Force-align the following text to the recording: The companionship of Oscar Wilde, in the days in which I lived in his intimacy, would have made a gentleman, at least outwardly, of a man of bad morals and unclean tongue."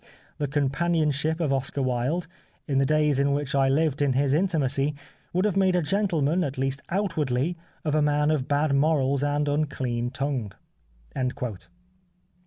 The 0.39 0.47
companionship 0.47 1.39
of 1.39 1.53
Oscar 1.53 1.83
Wilde, 1.83 2.25
in 2.67 2.79
the 2.79 2.87
days 2.87 3.19
in 3.19 3.33
which 3.33 3.53
I 3.53 3.69
lived 3.69 4.01
in 4.01 4.13
his 4.13 4.33
intimacy, 4.33 4.95
would 5.31 5.45
have 5.45 5.55
made 5.55 5.75
a 5.75 5.83
gentleman, 5.83 6.43
at 6.43 6.57
least 6.57 6.81
outwardly, 6.89 7.55
of 7.85 7.93
a 7.93 8.01
man 8.01 8.31
of 8.31 8.47
bad 8.47 8.73
morals 8.73 9.21
and 9.23 9.47
unclean 9.47 10.09
tongue." 10.09 10.53